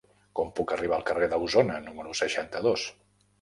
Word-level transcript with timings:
Com 0.37 0.47
puc 0.59 0.71
arribar 0.75 0.97
al 0.97 1.05
carrer 1.09 1.27
d'Ausona 1.33 1.77
número 1.89 2.17
seixanta-dos? 2.23 2.89